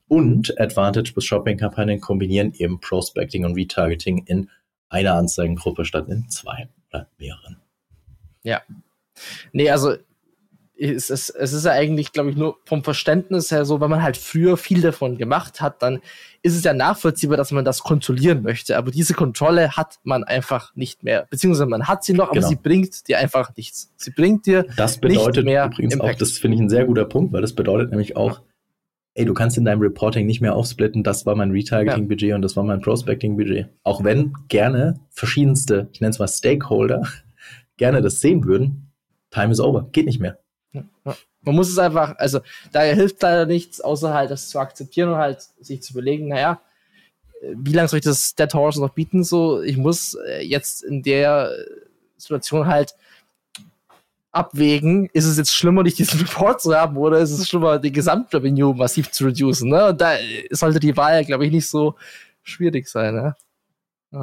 Und 0.08 0.58
Advantage 0.60 1.12
plus 1.12 1.24
Shopping-Kampagnen 1.24 2.00
kombinieren 2.00 2.52
eben 2.54 2.80
Prospecting 2.80 3.44
und 3.44 3.54
Retargeting 3.54 4.24
in 4.26 4.50
einer 4.88 5.14
Anzeigengruppe 5.14 5.84
statt 5.84 6.08
in 6.08 6.28
zwei 6.28 6.68
oder 6.90 7.08
mehreren. 7.18 7.63
Ja. 8.44 8.62
Nee, 9.52 9.70
also 9.70 9.94
es 10.76 11.10
ist, 11.10 11.30
es 11.30 11.52
ist 11.52 11.64
ja 11.64 11.72
eigentlich, 11.72 12.12
glaube 12.12 12.30
ich, 12.30 12.36
nur 12.36 12.56
vom 12.64 12.82
Verständnis 12.82 13.50
her 13.50 13.64
so, 13.64 13.80
wenn 13.80 13.90
man 13.90 14.02
halt 14.02 14.16
früher 14.16 14.56
viel 14.56 14.80
davon 14.80 15.18
gemacht 15.18 15.60
hat, 15.60 15.82
dann 15.82 16.00
ist 16.42 16.56
es 16.56 16.64
ja 16.64 16.74
nachvollziehbar, 16.74 17.36
dass 17.36 17.52
man 17.52 17.64
das 17.64 17.82
kontrollieren 17.82 18.42
möchte. 18.42 18.76
Aber 18.76 18.90
diese 18.90 19.14
Kontrolle 19.14 19.72
hat 19.72 19.98
man 20.02 20.24
einfach 20.24 20.74
nicht 20.74 21.04
mehr. 21.04 21.26
Beziehungsweise 21.30 21.66
man 21.66 21.86
hat 21.86 22.04
sie 22.04 22.12
noch, 22.12 22.26
aber 22.26 22.34
genau. 22.34 22.48
sie 22.48 22.56
bringt 22.56 23.08
dir 23.08 23.18
einfach 23.18 23.56
nichts. 23.56 23.92
Sie 23.96 24.10
bringt 24.10 24.46
dir 24.46 24.66
das 24.76 24.98
bedeutet 24.98 25.44
nicht 25.44 25.52
mehr 25.52 25.66
übrigens 25.66 25.94
Impact. 25.94 26.14
auch, 26.14 26.18
das 26.18 26.32
finde 26.32 26.56
ich 26.56 26.62
ein 26.62 26.68
sehr 26.68 26.86
guter 26.86 27.04
Punkt, 27.04 27.32
weil 27.32 27.40
das 27.40 27.54
bedeutet 27.54 27.90
nämlich 27.90 28.16
auch, 28.16 28.42
ey, 29.14 29.24
du 29.24 29.32
kannst 29.32 29.56
in 29.56 29.64
deinem 29.64 29.80
Reporting 29.80 30.26
nicht 30.26 30.40
mehr 30.40 30.56
aufsplitten, 30.56 31.04
das 31.04 31.24
war 31.24 31.36
mein 31.36 31.52
Retargeting-Budget 31.52 32.30
ja. 32.30 32.34
und 32.34 32.42
das 32.42 32.56
war 32.56 32.64
mein 32.64 32.80
Prospecting-Budget. 32.80 33.68
Auch 33.84 34.02
wenn 34.02 34.34
gerne 34.48 35.00
verschiedenste, 35.10 35.88
ich 35.92 36.00
nenne 36.00 36.10
es 36.10 36.18
mal 36.18 36.26
Stakeholder, 36.26 37.04
gerne 37.76 38.02
das 38.02 38.20
sehen 38.20 38.44
würden, 38.44 38.92
time 39.30 39.52
is 39.52 39.60
over, 39.60 39.88
geht 39.92 40.06
nicht 40.06 40.20
mehr. 40.20 40.38
Man 40.72 41.54
muss 41.54 41.68
es 41.68 41.78
einfach, 41.78 42.16
also 42.18 42.40
da 42.72 42.82
hilft 42.82 43.22
leider 43.22 43.46
nichts, 43.46 43.80
außer 43.80 44.14
halt 44.14 44.30
das 44.30 44.48
zu 44.48 44.58
akzeptieren 44.58 45.10
und 45.10 45.16
halt 45.16 45.42
sich 45.60 45.82
zu 45.82 45.92
überlegen, 45.92 46.28
naja, 46.28 46.60
wie 47.54 47.72
lange 47.72 47.88
soll 47.88 47.98
ich 47.98 48.04
das 48.04 48.34
Dead 48.34 48.52
Horse 48.54 48.80
noch 48.80 48.90
bieten? 48.90 49.24
So, 49.24 49.60
ich 49.60 49.76
muss 49.76 50.14
äh, 50.14 50.42
jetzt 50.42 50.82
in 50.82 51.02
der 51.02 51.52
Situation 52.16 52.66
halt 52.66 52.94
abwägen, 54.32 55.08
ist 55.12 55.26
es 55.26 55.36
jetzt 55.36 55.54
schlimmer, 55.54 55.82
nicht 55.82 55.98
diesen 55.98 56.20
Report 56.26 56.60
zu 56.60 56.74
haben 56.74 56.96
oder 56.96 57.18
ist 57.18 57.30
es 57.30 57.48
schlimmer, 57.48 57.78
die 57.78 57.92
Gesamtrevenue 57.92 58.74
massiv 58.74 59.10
zu 59.10 59.26
reducen? 59.26 59.70
Ne? 59.70 59.88
Und 59.88 60.00
da 60.00 60.16
sollte 60.50 60.80
die 60.80 60.96
Wahl, 60.96 61.24
glaube 61.24 61.46
ich, 61.46 61.52
nicht 61.52 61.68
so 61.68 61.94
schwierig 62.42 62.88
sein. 62.88 63.14
Ne? 63.14 63.36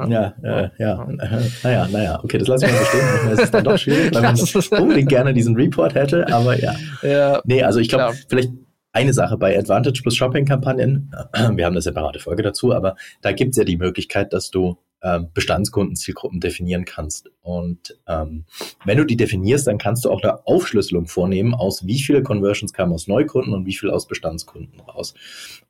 Ja, 0.08 0.34
äh, 0.42 0.70
ja. 0.78 1.06
Naja, 1.62 1.88
naja, 1.90 2.20
okay, 2.22 2.38
das 2.38 2.48
lassen 2.48 2.66
wir 2.66 2.72
mal 2.72 2.84
stehen. 2.84 3.04
Manchmal 3.04 3.32
ist 3.34 3.42
es 3.42 3.50
dann 3.50 3.64
doch 3.64 3.78
schwierig, 3.78 4.14
weil 4.14 4.22
man 4.22 4.36
unbedingt 4.82 5.08
gerne 5.08 5.34
diesen 5.34 5.54
Report 5.54 5.94
hätte, 5.94 6.32
aber 6.32 6.58
ja. 6.58 6.74
ja 7.02 7.40
nee, 7.44 7.62
also 7.62 7.78
ich 7.78 7.88
glaube, 7.88 8.16
vielleicht 8.28 8.50
eine 8.92 9.12
Sache 9.12 9.36
bei 9.36 9.58
Advantage 9.58 10.00
plus 10.02 10.16
Shopping-Kampagnen, 10.16 11.12
wir 11.32 11.64
haben 11.64 11.72
eine 11.72 11.82
separate 11.82 12.18
Folge 12.18 12.42
dazu, 12.42 12.72
aber 12.72 12.96
da 13.20 13.32
gibt 13.32 13.50
es 13.50 13.56
ja 13.56 13.64
die 13.64 13.76
Möglichkeit, 13.76 14.32
dass 14.32 14.50
du 14.50 14.78
ähm, 15.02 15.30
Bestandskundenzielgruppen 15.34 16.40
definieren 16.40 16.84
kannst. 16.84 17.30
Und 17.40 17.98
ähm, 18.06 18.44
wenn 18.84 18.98
du 18.98 19.04
die 19.04 19.16
definierst, 19.16 19.66
dann 19.66 19.78
kannst 19.78 20.04
du 20.04 20.10
auch 20.10 20.22
eine 20.22 20.46
Aufschlüsselung 20.46 21.06
vornehmen, 21.06 21.54
aus 21.54 21.86
wie 21.86 22.00
viele 22.00 22.22
Conversions 22.22 22.72
kamen 22.72 22.92
aus 22.92 23.08
Neukunden 23.08 23.52
und 23.52 23.66
wie 23.66 23.74
viel 23.74 23.90
aus 23.90 24.06
Bestandskunden 24.06 24.80
raus. 24.80 25.14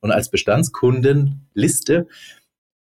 Und 0.01 0.11
als 0.11 0.29
Bestandskundenliste 0.29 2.07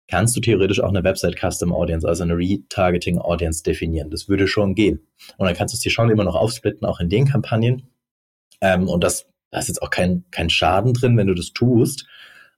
kannst 0.08 0.36
du 0.36 0.40
theoretisch 0.40 0.80
auch 0.80 0.88
eine 0.88 1.04
Website 1.04 1.36
Custom 1.38 1.72
Audience, 1.72 2.06
also 2.06 2.22
eine 2.22 2.36
Retargeting 2.36 3.18
Audience 3.18 3.62
definieren. 3.62 4.10
Das 4.10 4.28
würde 4.28 4.46
schon 4.46 4.74
gehen. 4.74 5.00
Und 5.36 5.46
dann 5.46 5.56
kannst 5.56 5.74
du 5.74 5.76
es 5.76 5.80
dir 5.80 5.90
schon 5.90 6.10
immer 6.10 6.24
noch 6.24 6.36
aufsplitten, 6.36 6.86
auch 6.86 7.00
in 7.00 7.08
den 7.08 7.26
Kampagnen. 7.26 7.88
Ähm, 8.60 8.88
und 8.88 9.02
das, 9.02 9.26
da 9.50 9.58
ist 9.58 9.68
jetzt 9.68 9.82
auch 9.82 9.90
kein, 9.90 10.24
kein 10.30 10.50
Schaden 10.50 10.94
drin, 10.94 11.16
wenn 11.16 11.26
du 11.26 11.34
das 11.34 11.52
tust, 11.52 12.06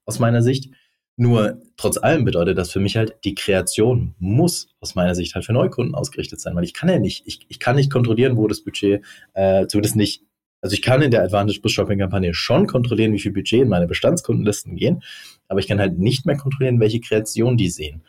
aus 0.04 0.18
meiner 0.18 0.42
Sicht. 0.42 0.72
Nur 1.16 1.60
trotz 1.76 1.98
allem 1.98 2.24
bedeutet 2.24 2.56
das 2.58 2.70
für 2.70 2.78
mich 2.78 2.96
halt, 2.96 3.16
die 3.24 3.34
Kreation 3.34 4.14
muss 4.18 4.68
aus 4.80 4.94
meiner 4.94 5.16
Sicht 5.16 5.34
halt 5.34 5.44
für 5.44 5.52
Neukunden 5.52 5.96
ausgerichtet 5.96 6.40
sein, 6.40 6.54
weil 6.54 6.62
ich 6.62 6.74
kann 6.74 6.88
ja 6.88 7.00
nicht, 7.00 7.26
ich, 7.26 7.40
ich 7.48 7.58
kann 7.58 7.74
nicht 7.74 7.90
kontrollieren, 7.90 8.36
wo 8.36 8.46
das 8.46 8.62
Budget, 8.62 9.04
äh, 9.34 9.66
zumindest 9.66 9.96
nicht 9.96 10.22
also 10.60 10.74
ich 10.74 10.82
kann 10.82 11.02
in 11.02 11.10
der 11.10 11.22
Advantage 11.22 11.60
Bus 11.60 11.72
Shopping 11.72 11.98
Kampagne 11.98 12.34
schon 12.34 12.66
kontrollieren, 12.66 13.12
wie 13.12 13.20
viel 13.20 13.32
Budget 13.32 13.62
in 13.62 13.68
meine 13.68 13.86
Bestandskundenlisten 13.86 14.76
gehen, 14.76 15.02
aber 15.46 15.60
ich 15.60 15.68
kann 15.68 15.78
halt 15.78 15.98
nicht 15.98 16.26
mehr 16.26 16.36
kontrollieren, 16.36 16.80
welche 16.80 17.00
Kreation 17.00 17.56
die 17.56 17.70
sehen. 17.70 18.02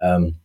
Ähm, 0.00 0.38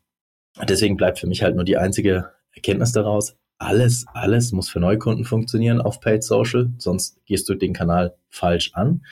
deswegen 0.68 0.98
bleibt 0.98 1.20
für 1.20 1.27
mich 1.27 1.44
halt 1.44 1.56
nur 1.56 1.66
die 1.66 1.77
einzige 1.77 2.32
Erkenntnis 2.51 2.92
daraus, 2.92 3.36
alles, 3.60 4.06
alles 4.13 4.51
muss 4.51 4.70
für 4.70 4.80
Neukunden 4.80 5.25
funktionieren 5.25 5.82
auf 5.82 6.00
Paid 6.00 6.24
Social, 6.24 6.70
sonst 6.77 7.20
gehst 7.25 7.50
du 7.50 7.56
den 7.56 7.74
Kanal 7.74 8.16
falsch 8.30 8.72
an. 8.74 9.04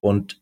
Und 0.00 0.40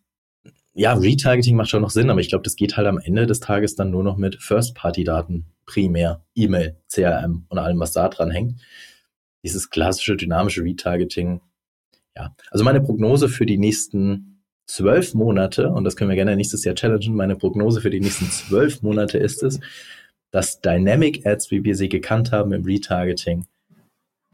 ja, 0.74 0.94
Retargeting 0.94 1.56
macht 1.56 1.70
schon 1.70 1.82
noch 1.82 1.90
Sinn, 1.90 2.10
aber 2.10 2.20
ich 2.20 2.28
glaube, 2.28 2.44
das 2.44 2.56
geht 2.56 2.76
halt 2.76 2.86
am 2.86 2.98
Ende 2.98 3.26
des 3.26 3.40
Tages 3.40 3.74
dann 3.74 3.90
nur 3.90 4.02
noch 4.02 4.16
mit 4.16 4.40
First-Party-Daten 4.40 5.46
primär, 5.66 6.22
E-Mail, 6.34 6.76
CRM 6.88 7.46
und 7.48 7.58
allem, 7.58 7.78
was 7.78 7.92
da 7.92 8.08
dran 8.08 8.30
hängt. 8.30 8.60
Dieses 9.44 9.70
klassische 9.70 10.16
dynamische 10.16 10.62
Retargeting. 10.62 11.40
Ja, 12.16 12.34
also 12.50 12.64
meine 12.64 12.80
Prognose 12.80 13.28
für 13.28 13.46
die 13.46 13.58
nächsten 13.58 14.42
zwölf 14.66 15.14
Monate, 15.14 15.70
und 15.70 15.84
das 15.84 15.96
können 15.96 16.10
wir 16.10 16.16
gerne 16.16 16.36
nächstes 16.36 16.64
Jahr 16.64 16.74
challengen, 16.74 17.14
meine 17.14 17.36
Prognose 17.36 17.80
für 17.80 17.90
die 17.90 18.00
nächsten 18.00 18.26
zwölf 18.30 18.82
Monate 18.82 19.18
ist 19.18 19.42
es, 19.42 19.60
dass 20.30 20.60
Dynamic 20.60 21.26
Ads, 21.26 21.50
wie 21.50 21.64
wir 21.64 21.74
sie 21.74 21.88
gekannt 21.88 22.32
haben 22.32 22.52
im 22.52 22.64
Retargeting, 22.64 23.46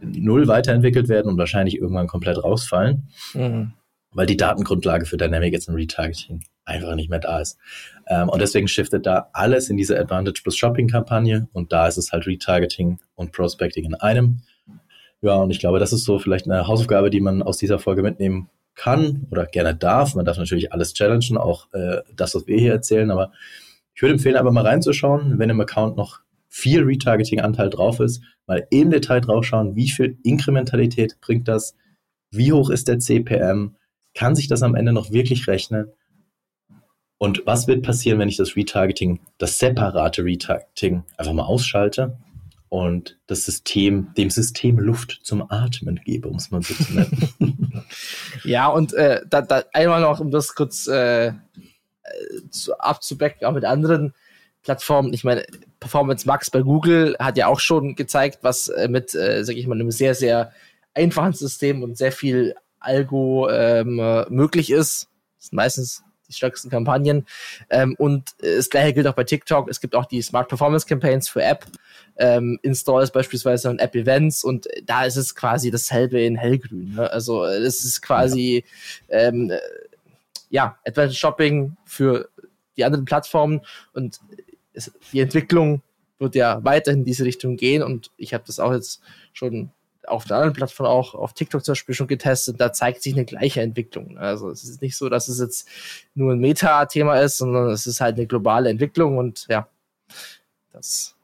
null 0.00 0.46
weiterentwickelt 0.46 1.08
werden 1.08 1.28
und 1.28 1.38
wahrscheinlich 1.38 1.78
irgendwann 1.78 2.06
komplett 2.06 2.42
rausfallen. 2.42 3.08
Mhm 3.34 3.72
weil 4.12 4.26
die 4.26 4.36
Datengrundlage 4.36 5.06
für 5.06 5.16
Dynamic 5.16 5.52
jetzt 5.52 5.68
im 5.68 5.74
Retargeting 5.74 6.44
einfach 6.64 6.94
nicht 6.94 7.10
mehr 7.10 7.18
da 7.18 7.40
ist. 7.40 7.58
Ähm, 8.06 8.28
und 8.28 8.40
deswegen 8.40 8.68
shiftet 8.68 9.06
da 9.06 9.30
alles 9.32 9.70
in 9.70 9.76
diese 9.76 9.98
Advantage 9.98 10.40
plus 10.42 10.56
Shopping-Kampagne 10.56 11.48
und 11.52 11.72
da 11.72 11.88
ist 11.88 11.98
es 11.98 12.12
halt 12.12 12.26
Retargeting 12.26 12.98
und 13.14 13.32
Prospecting 13.32 13.84
in 13.84 13.94
einem. 13.94 14.42
Ja, 15.20 15.36
und 15.36 15.50
ich 15.50 15.58
glaube, 15.58 15.78
das 15.78 15.92
ist 15.92 16.04
so 16.04 16.18
vielleicht 16.18 16.48
eine 16.48 16.66
Hausaufgabe, 16.66 17.10
die 17.10 17.20
man 17.20 17.42
aus 17.42 17.58
dieser 17.58 17.78
Folge 17.78 18.02
mitnehmen 18.02 18.48
kann 18.74 19.26
oder 19.30 19.46
gerne 19.46 19.74
darf. 19.74 20.14
Man 20.14 20.24
darf 20.24 20.38
natürlich 20.38 20.72
alles 20.72 20.94
challengen, 20.94 21.36
auch 21.36 21.72
äh, 21.72 22.02
das, 22.14 22.34
was 22.34 22.46
wir 22.46 22.58
hier 22.58 22.72
erzählen, 22.72 23.10
aber 23.10 23.32
ich 23.94 24.02
würde 24.02 24.14
empfehlen, 24.14 24.36
einfach 24.36 24.52
mal 24.52 24.64
reinzuschauen, 24.64 25.38
wenn 25.40 25.50
im 25.50 25.60
Account 25.60 25.96
noch 25.96 26.20
viel 26.48 26.84
Retargeting-Anteil 26.84 27.68
drauf 27.68 27.98
ist, 27.98 28.22
mal 28.46 28.66
im 28.70 28.90
Detail 28.90 29.20
draufschauen, 29.20 29.74
wie 29.74 29.88
viel 29.88 30.18
Inkrementalität 30.22 31.20
bringt 31.20 31.48
das, 31.48 31.74
wie 32.30 32.52
hoch 32.52 32.70
ist 32.70 32.86
der 32.86 33.00
CPM, 33.00 33.76
kann 34.14 34.36
sich 34.36 34.46
das 34.46 34.62
am 34.62 34.76
Ende 34.76 34.92
noch 34.92 35.10
wirklich 35.10 35.48
rechnen? 35.48 35.92
Und 37.18 37.42
was 37.44 37.66
wird 37.66 37.82
passieren, 37.82 38.20
wenn 38.20 38.28
ich 38.28 38.36
das 38.36 38.54
Retargeting, 38.54 39.20
das 39.38 39.58
separate 39.58 40.24
Retargeting 40.24 41.02
einfach 41.16 41.32
mal 41.32 41.42
ausschalte 41.42 42.16
und 42.68 43.18
das 43.26 43.44
System, 43.44 44.12
dem 44.16 44.30
System 44.30 44.78
Luft 44.78 45.20
zum 45.22 45.50
Atmen 45.50 46.00
gebe, 46.04 46.28
um 46.28 46.36
es 46.36 46.50
mal 46.50 46.62
so 46.62 46.74
zu 46.74 46.92
nennen? 46.92 47.84
ja, 48.44 48.68
und 48.68 48.92
äh, 48.94 49.22
da, 49.28 49.42
da 49.42 49.64
einmal 49.72 50.00
noch, 50.00 50.20
um 50.20 50.30
das 50.30 50.54
kurz 50.54 50.86
äh, 50.86 51.32
zu, 52.50 52.78
abzubacken, 52.78 53.46
auch 53.46 53.52
mit 53.52 53.64
anderen 53.64 54.14
Plattformen. 54.62 55.12
Ich 55.12 55.24
meine, 55.24 55.46
Performance 55.80 56.26
Max 56.26 56.50
bei 56.50 56.62
Google 56.62 57.16
hat 57.18 57.36
ja 57.36 57.46
auch 57.46 57.60
schon 57.60 57.94
gezeigt, 57.94 58.40
was 58.42 58.68
äh, 58.68 58.88
mit, 58.88 59.14
äh, 59.14 59.44
sag 59.44 59.56
ich 59.56 59.66
mal, 59.66 59.74
einem 59.74 59.90
sehr, 59.90 60.14
sehr 60.14 60.52
einfachen 60.94 61.32
System 61.32 61.82
und 61.82 61.96
sehr 61.96 62.12
viel 62.12 62.54
Algo 62.80 63.48
ähm, 63.50 63.98
äh, 63.98 64.28
möglich 64.28 64.70
ist. 64.70 65.08
Das 65.38 65.46
sind 65.46 65.56
meistens 65.56 66.02
die 66.28 66.34
stärksten 66.34 66.70
Kampagnen. 66.70 67.26
Ähm, 67.70 67.94
und 67.98 68.30
das 68.38 68.70
gleiche 68.70 68.94
gilt 68.94 69.06
auch 69.06 69.14
bei 69.14 69.24
TikTok. 69.24 69.68
Es 69.68 69.80
gibt 69.80 69.94
auch 69.94 70.06
die 70.06 70.22
Smart 70.22 70.48
Performance 70.48 70.86
Campaigns 70.86 71.28
für 71.28 71.42
App. 71.42 71.66
Ähm, 72.16 72.58
Installs 72.62 73.12
beispielsweise 73.12 73.70
und 73.70 73.78
App 73.78 73.94
Events 73.94 74.42
und 74.42 74.66
da 74.84 75.04
ist 75.04 75.14
es 75.14 75.36
quasi 75.36 75.70
dasselbe 75.70 76.20
in 76.20 76.36
hellgrün. 76.36 76.94
Ne? 76.96 77.10
Also 77.10 77.44
es 77.44 77.84
ist 77.84 78.02
quasi 78.02 78.64
ja. 79.08 79.18
ähm, 79.20 79.50
äh, 79.50 79.58
ja, 80.50 80.78
Advanced 80.84 81.16
Shopping 81.16 81.76
für 81.84 82.28
die 82.76 82.84
anderen 82.84 83.04
Plattformen 83.04 83.60
und 83.92 84.18
es, 84.72 84.90
die 85.12 85.20
Entwicklung 85.20 85.82
wird 86.18 86.34
ja 86.34 86.64
weiterhin 86.64 87.00
in 87.00 87.04
diese 87.04 87.24
Richtung 87.24 87.56
gehen 87.56 87.82
und 87.82 88.10
ich 88.16 88.34
habe 88.34 88.44
das 88.46 88.58
auch 88.58 88.72
jetzt 88.72 89.00
schon 89.32 89.70
auf 90.10 90.24
der 90.24 90.36
anderen 90.36 90.54
Plattform 90.54 90.86
auch, 90.86 91.14
auf 91.14 91.32
TikTok 91.32 91.64
zum 91.64 91.72
Beispiel 91.72 91.94
schon 91.94 92.06
getestet, 92.06 92.60
da 92.60 92.72
zeigt 92.72 93.02
sich 93.02 93.14
eine 93.14 93.24
gleiche 93.24 93.60
Entwicklung. 93.60 94.18
Also 94.18 94.50
es 94.50 94.64
ist 94.64 94.82
nicht 94.82 94.96
so, 94.96 95.08
dass 95.08 95.28
es 95.28 95.40
jetzt 95.40 95.68
nur 96.14 96.32
ein 96.32 96.38
Meta-Thema 96.38 97.20
ist, 97.20 97.38
sondern 97.38 97.70
es 97.70 97.86
ist 97.86 98.00
halt 98.00 98.16
eine 98.16 98.26
globale 98.26 98.70
Entwicklung 98.70 99.18
und 99.18 99.46
ja, 99.48 99.68
das 100.72 101.14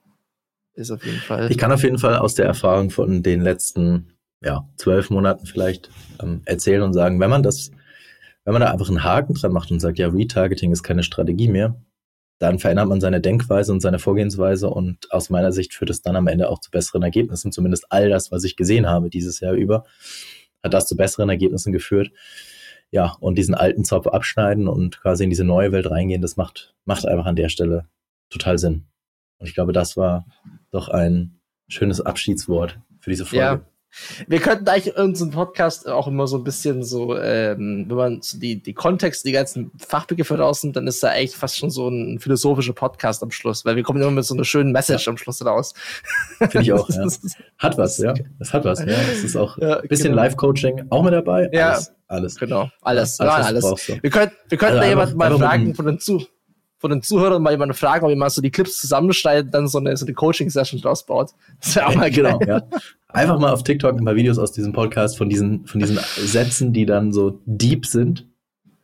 ist 0.74 0.90
auf 0.90 1.04
jeden 1.04 1.18
Fall. 1.18 1.50
Ich 1.50 1.58
kann 1.58 1.72
auf 1.72 1.82
jeden 1.82 1.98
Fall 1.98 2.16
aus 2.16 2.34
der 2.34 2.46
Erfahrung 2.46 2.90
von 2.90 3.22
den 3.22 3.40
letzten 3.40 4.14
ja, 4.42 4.68
zwölf 4.76 5.10
Monaten 5.10 5.46
vielleicht 5.46 5.90
ähm, 6.22 6.42
erzählen 6.44 6.82
und 6.82 6.92
sagen, 6.92 7.18
wenn 7.20 7.30
man 7.30 7.42
das, 7.42 7.70
wenn 8.44 8.52
man 8.52 8.62
da 8.62 8.70
einfach 8.70 8.88
einen 8.88 9.04
Haken 9.04 9.34
dran 9.34 9.52
macht 9.52 9.70
und 9.70 9.80
sagt, 9.80 9.98
ja, 9.98 10.08
Retargeting 10.08 10.70
ist 10.72 10.82
keine 10.82 11.02
Strategie 11.02 11.48
mehr, 11.48 11.76
dann 12.38 12.58
verändert 12.58 12.88
man 12.88 13.00
seine 13.00 13.20
Denkweise 13.20 13.72
und 13.72 13.80
seine 13.80 13.98
Vorgehensweise 13.98 14.68
und 14.68 15.10
aus 15.12 15.30
meiner 15.30 15.52
Sicht 15.52 15.74
führt 15.74 15.90
es 15.90 16.02
dann 16.02 16.16
am 16.16 16.26
Ende 16.26 16.48
auch 16.50 16.60
zu 16.60 16.70
besseren 16.70 17.02
Ergebnissen. 17.02 17.52
Zumindest 17.52 17.86
all 17.90 18.08
das, 18.08 18.32
was 18.32 18.44
ich 18.44 18.56
gesehen 18.56 18.88
habe 18.88 19.10
dieses 19.10 19.40
Jahr 19.40 19.54
über, 19.54 19.84
hat 20.62 20.74
das 20.74 20.86
zu 20.86 20.96
besseren 20.96 21.28
Ergebnissen 21.28 21.72
geführt. 21.72 22.10
Ja, 22.90 23.16
und 23.20 23.36
diesen 23.36 23.54
alten 23.54 23.84
Zopf 23.84 24.06
abschneiden 24.06 24.68
und 24.68 25.00
quasi 25.00 25.24
in 25.24 25.30
diese 25.30 25.44
neue 25.44 25.72
Welt 25.72 25.90
reingehen, 25.90 26.22
das 26.22 26.36
macht, 26.36 26.74
macht 26.84 27.06
einfach 27.06 27.26
an 27.26 27.36
der 27.36 27.48
Stelle 27.48 27.88
total 28.30 28.58
Sinn. 28.58 28.84
Und 29.38 29.48
ich 29.48 29.54
glaube, 29.54 29.72
das 29.72 29.96
war 29.96 30.26
doch 30.70 30.88
ein 30.88 31.40
schönes 31.68 32.00
Abschiedswort 32.00 32.78
für 33.00 33.10
diese 33.10 33.24
Folge. 33.24 33.44
Ja, 33.44 33.60
wir 34.26 34.40
könnten 34.40 34.68
eigentlich 34.68 34.96
unseren 34.96 35.30
Podcast 35.30 35.88
auch 35.88 36.06
immer 36.06 36.26
so 36.26 36.38
ein 36.38 36.44
bisschen 36.44 36.82
so, 36.82 37.16
ähm, 37.16 37.86
wenn 37.88 37.96
man 37.96 38.20
die, 38.34 38.62
die 38.62 38.74
Kontext, 38.74 39.24
die 39.24 39.32
ganzen 39.32 39.70
Fachbegriffe 39.78 40.38
raus 40.38 40.64
dann 40.72 40.86
ist 40.86 41.02
da 41.02 41.08
eigentlich 41.08 41.36
fast 41.36 41.58
schon 41.58 41.70
so 41.70 41.88
ein 41.88 42.18
philosophischer 42.18 42.72
Podcast 42.72 43.22
am 43.22 43.30
Schluss, 43.30 43.64
weil 43.64 43.76
wir 43.76 43.82
kommen 43.82 44.00
immer 44.00 44.10
mit 44.10 44.24
so 44.24 44.34
einer 44.34 44.44
schönen 44.44 44.72
Message 44.72 45.06
ja. 45.06 45.10
am 45.10 45.16
Schluss 45.16 45.44
raus. 45.44 45.74
Finde 46.38 46.62
ich 46.62 46.72
auch, 46.72 46.88
ja. 46.90 47.06
Hat 47.58 47.78
was, 47.78 47.98
ja. 47.98 48.14
Es 48.38 48.52
hat 48.52 48.64
was, 48.64 48.80
ja. 48.80 48.86
Es 48.86 49.24
ist 49.24 49.36
auch 49.36 49.56
ein 49.58 49.68
ja, 49.68 49.80
bisschen 49.80 50.10
genau. 50.10 50.22
Live-Coaching 50.22 50.86
auch 50.90 51.02
mit 51.02 51.12
dabei. 51.12 51.50
Ja. 51.52 51.70
Alles. 51.70 51.92
alles. 52.08 52.36
Genau, 52.36 52.70
alles. 52.82 53.18
Ja, 53.18 53.26
alles. 53.26 53.64
alles. 53.64 53.88
Wir, 53.88 54.10
könnt, 54.10 54.32
wir 54.48 54.58
könnten 54.58 54.78
also 54.78 54.82
da 54.82 54.88
jemanden 54.88 55.16
mal 55.16 55.38
fragen 55.38 55.74
von 55.74 55.86
den 55.86 55.98
Zu 55.98 56.24
von 56.84 56.90
den 56.90 57.00
Zuhörern 57.00 57.42
mal 57.42 57.50
jemanden 57.50 57.74
fragen, 57.74 58.04
ob 58.04 58.10
jemand 58.10 58.30
so 58.32 58.42
die 58.42 58.50
Clips 58.50 58.78
zusammenschneidet, 58.78 59.54
dann 59.54 59.68
so 59.68 59.78
eine, 59.78 59.96
so 59.96 60.04
eine 60.04 60.12
Coaching-Session 60.12 60.82
draus 60.82 61.06
baut. 61.06 61.30
Das 61.58 61.76
wäre 61.76 61.86
auch 61.86 61.94
mal 61.94 62.10
genau, 62.10 62.38
ja. 62.46 62.60
Einfach 63.14 63.38
mal 63.38 63.52
auf 63.52 63.62
TikTok 63.62 63.96
ein 63.96 64.04
paar 64.04 64.16
Videos 64.16 64.38
aus 64.38 64.50
diesem 64.50 64.72
Podcast 64.72 65.16
von 65.16 65.28
diesen, 65.28 65.66
von 65.66 65.80
diesen 65.80 65.98
Sätzen, 66.16 66.72
die 66.72 66.84
dann 66.84 67.12
so 67.12 67.40
deep 67.46 67.86
sind. 67.86 68.26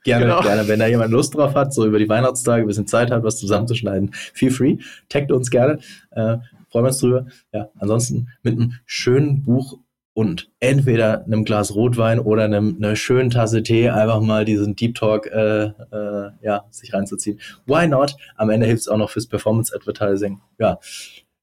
Gerne, 0.05 0.27
genau. 0.27 0.41
gerne, 0.41 0.69
wenn 0.69 0.79
da 0.79 0.87
jemand 0.87 1.11
Lust 1.11 1.35
drauf 1.35 1.57
hat, 1.57 1.75
so 1.75 1.85
über 1.85 1.99
die 1.99 2.09
Weihnachtstage 2.09 2.63
ein 2.63 2.69
bisschen 2.69 2.87
Zeit 2.87 3.11
hat, 3.11 3.25
was 3.25 3.39
zusammenzuschneiden, 3.39 4.13
feel 4.13 4.53
free. 4.53 4.79
Taggt 5.09 5.33
uns 5.33 5.51
gerne. 5.51 5.81
Äh, 6.13 6.39
freuen 6.69 6.85
wir 6.85 6.89
uns 6.91 6.99
drüber. 6.99 7.27
Ja, 7.53 7.71
ansonsten 7.81 8.29
mit 8.45 8.55
einem 8.55 8.75
schönen 8.87 9.43
Buch 9.43 9.79
und 10.15 10.49
entweder 10.61 11.25
einem 11.25 11.45
Glas 11.45 11.75
Rotwein 11.75 12.21
oder 12.21 12.45
einem, 12.45 12.77
einer 12.77 12.95
schönen 12.95 13.31
Tasse 13.31 13.65
Tee 13.65 13.91
einfach 13.91 14.21
mal 14.21 14.45
diesen 14.45 14.77
Deep 14.77 14.95
Talk 14.95 15.27
äh, 15.27 15.65
äh, 15.65 16.31
ja, 16.41 16.67
sich 16.71 16.95
reinzuziehen. 16.95 17.41
Why 17.67 17.89
not? 17.89 18.15
Am 18.37 18.49
Ende 18.49 18.67
hilft 18.67 18.83
es 18.83 18.89
auch 18.89 18.97
noch 18.97 19.11
fürs 19.11 19.27
Performance 19.27 19.75
Advertising. 19.75 20.41
Ja, 20.61 20.79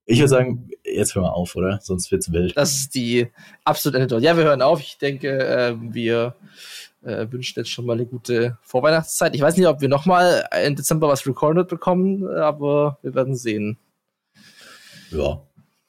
ich 0.09 0.19
würde 0.19 0.29
sagen, 0.29 0.69
jetzt 0.85 1.13
hören 1.15 1.25
wir 1.25 1.33
auf, 1.33 1.55
oder? 1.55 1.79
Sonst 1.81 2.11
wird's 2.11 2.31
wild. 2.31 2.55
Das 2.55 2.73
ist 2.73 2.95
die 2.95 3.27
absolute 3.65 4.01
Antwort. 4.01 4.23
Ja, 4.23 4.37
wir 4.37 4.45
hören 4.45 4.61
auf. 4.61 4.79
Ich 4.79 4.97
denke, 4.97 5.37
äh, 5.37 5.75
wir 5.79 6.33
äh, 7.03 7.27
wünschen 7.29 7.59
jetzt 7.59 7.69
schon 7.69 7.85
mal 7.85 7.93
eine 7.93 8.05
gute 8.05 8.57
Vorweihnachtszeit. 8.61 9.35
Ich 9.35 9.41
weiß 9.41 9.57
nicht, 9.57 9.67
ob 9.67 9.81
wir 9.81 9.89
nochmal 9.89 10.47
im 10.65 10.75
Dezember 10.77 11.09
was 11.09 11.27
recorded 11.27 11.67
bekommen, 11.67 12.25
aber 12.25 12.97
wir 13.01 13.15
werden 13.15 13.35
sehen. 13.35 13.77
Ja, 15.11 15.41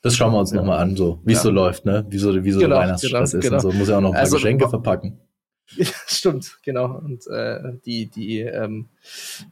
das 0.02 0.16
schauen 0.16 0.32
wir 0.32 0.40
uns 0.40 0.50
ja. 0.50 0.56
nochmal 0.56 0.80
an, 0.80 0.96
so 0.96 1.20
wie 1.24 1.32
es 1.32 1.38
ja. 1.38 1.44
so 1.44 1.50
läuft, 1.50 1.84
ne? 1.84 2.04
Wie 2.08 2.18
so, 2.18 2.44
wie 2.44 2.50
so 2.50 2.58
genau, 2.58 2.76
Weihnachtsstress 2.76 3.32
genau, 3.32 3.38
ist 3.38 3.44
genau. 3.44 3.54
und 3.54 3.60
so. 3.60 3.72
Muss 3.72 3.88
ja 3.88 3.98
auch 3.98 4.00
noch 4.00 4.08
ein 4.10 4.14
paar 4.14 4.22
also, 4.22 4.36
Geschenke 4.36 4.68
verpacken. 4.68 5.20
Ja, 5.76 5.86
stimmt, 6.06 6.58
genau. 6.62 6.96
Und 6.96 7.26
äh, 7.26 7.74
die, 7.84 8.06
die, 8.06 8.40
ähm, 8.40 8.88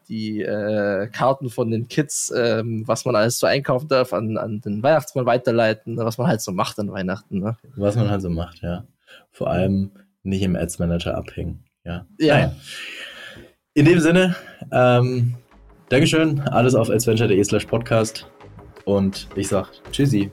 die 0.08 0.40
äh, 0.40 1.08
Karten 1.08 1.50
von 1.50 1.70
den 1.70 1.88
Kids, 1.88 2.32
ähm, 2.34 2.84
was 2.86 3.04
man 3.04 3.14
alles 3.16 3.38
so 3.38 3.46
einkaufen 3.46 3.88
darf, 3.88 4.12
an, 4.12 4.38
an 4.38 4.60
den 4.62 4.82
Weihnachtsmann 4.82 5.26
weiterleiten, 5.26 5.98
was 5.98 6.16
man 6.16 6.28
halt 6.28 6.40
so 6.40 6.52
macht 6.52 6.78
an 6.78 6.90
Weihnachten. 6.90 7.40
Ne? 7.40 7.56
Was 7.76 7.96
man 7.96 8.10
halt 8.10 8.22
so 8.22 8.30
macht, 8.30 8.62
ja. 8.62 8.86
Vor 9.30 9.50
allem 9.50 9.92
nicht 10.22 10.42
im 10.42 10.56
Ads 10.56 10.78
Manager 10.78 11.16
abhängen. 11.16 11.64
Ja. 11.84 12.06
ja. 12.18 12.34
Naja. 12.34 12.56
In 13.74 13.84
dem 13.84 14.00
Sinne, 14.00 14.34
ähm, 14.72 15.36
Dankeschön. 15.88 16.40
Alles 16.40 16.74
auf 16.74 16.90
adsventure.de 16.90 17.44
slash 17.44 17.66
podcast. 17.66 18.26
Und 18.86 19.28
ich 19.36 19.46
sag 19.46 19.68
Tschüssi. 19.92 20.32